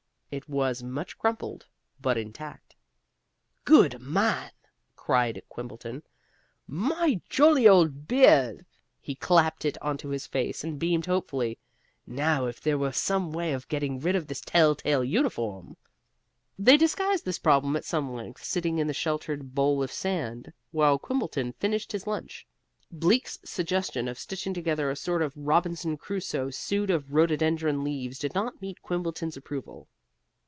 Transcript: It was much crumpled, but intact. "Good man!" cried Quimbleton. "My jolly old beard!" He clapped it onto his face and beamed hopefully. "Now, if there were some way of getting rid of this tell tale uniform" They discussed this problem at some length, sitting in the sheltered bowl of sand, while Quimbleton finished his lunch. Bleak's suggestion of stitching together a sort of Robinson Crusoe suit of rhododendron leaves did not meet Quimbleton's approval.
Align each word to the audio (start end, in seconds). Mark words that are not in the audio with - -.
It 0.33 0.47
was 0.47 0.81
much 0.81 1.17
crumpled, 1.17 1.67
but 1.99 2.17
intact. 2.17 2.77
"Good 3.65 3.99
man!" 3.99 4.51
cried 4.95 5.43
Quimbleton. 5.49 6.03
"My 6.65 7.19
jolly 7.27 7.67
old 7.67 8.07
beard!" 8.07 8.65
He 9.01 9.13
clapped 9.13 9.65
it 9.65 9.77
onto 9.81 10.07
his 10.07 10.25
face 10.27 10.63
and 10.63 10.79
beamed 10.79 11.05
hopefully. 11.05 11.59
"Now, 12.07 12.45
if 12.45 12.61
there 12.61 12.77
were 12.77 12.93
some 12.93 13.33
way 13.33 13.51
of 13.51 13.67
getting 13.67 13.99
rid 13.99 14.15
of 14.15 14.27
this 14.27 14.39
tell 14.39 14.73
tale 14.73 15.03
uniform" 15.03 15.75
They 16.57 16.77
discussed 16.77 17.25
this 17.25 17.37
problem 17.37 17.75
at 17.75 17.83
some 17.83 18.13
length, 18.13 18.41
sitting 18.41 18.77
in 18.77 18.87
the 18.87 18.93
sheltered 18.93 19.53
bowl 19.53 19.83
of 19.83 19.91
sand, 19.91 20.53
while 20.71 20.97
Quimbleton 20.97 21.55
finished 21.59 21.91
his 21.91 22.07
lunch. 22.07 22.47
Bleak's 22.89 23.37
suggestion 23.43 24.07
of 24.07 24.17
stitching 24.17 24.53
together 24.53 24.89
a 24.89 24.95
sort 24.95 25.23
of 25.23 25.33
Robinson 25.35 25.97
Crusoe 25.97 26.49
suit 26.51 26.89
of 26.89 27.11
rhododendron 27.11 27.83
leaves 27.83 28.17
did 28.17 28.33
not 28.33 28.61
meet 28.61 28.81
Quimbleton's 28.81 29.35
approval. 29.35 29.89